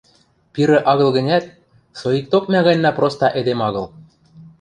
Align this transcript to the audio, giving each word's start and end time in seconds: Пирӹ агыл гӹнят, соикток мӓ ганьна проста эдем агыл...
Пирӹ 0.53 0.77
агыл 0.91 1.09
гӹнят, 1.17 1.43
соикток 1.99 2.43
мӓ 2.51 2.59
ганьна 2.67 2.91
проста 2.97 3.27
эдем 3.39 3.59
агыл... 3.67 3.85